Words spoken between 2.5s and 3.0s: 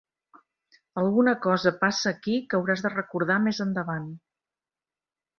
que hauràs de